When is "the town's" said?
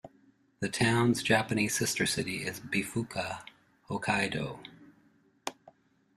0.61-1.21